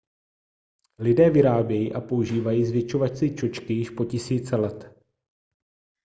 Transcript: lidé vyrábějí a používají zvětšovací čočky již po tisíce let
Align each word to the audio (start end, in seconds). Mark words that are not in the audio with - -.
lidé 0.99 1.29
vyrábějí 1.29 1.93
a 1.93 2.01
používají 2.01 2.65
zvětšovací 2.65 3.35
čočky 3.35 3.73
již 3.73 3.89
po 3.89 4.05
tisíce 4.05 4.55
let 4.55 5.05